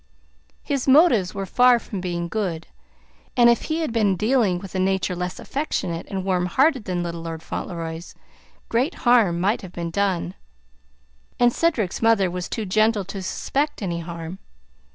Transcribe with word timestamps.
His 0.63 0.87
motives 0.87 1.35
were 1.35 1.45
far 1.45 1.77
from 1.77 2.01
being 2.01 2.27
good, 2.27 2.65
and 3.37 3.51
if 3.51 3.61
he 3.65 3.81
had 3.81 3.93
been 3.93 4.15
dealing 4.17 4.57
with 4.57 4.73
a 4.73 4.79
nature 4.79 5.15
less 5.15 5.39
affectionate 5.39 6.07
and 6.09 6.25
warm 6.25 6.47
hearted 6.47 6.85
than 6.85 7.03
little 7.03 7.21
Lord 7.21 7.43
Fauntleroy's, 7.43 8.15
great 8.67 8.95
harm 9.05 9.39
might 9.39 9.61
have 9.61 9.73
been 9.73 9.91
done. 9.91 10.33
And 11.39 11.53
Cedric's 11.53 12.01
mother 12.01 12.31
was 12.31 12.49
too 12.49 12.65
gentle 12.65 13.05
to 13.05 13.21
suspect 13.21 13.83
any 13.83 13.99
harm. 13.99 14.39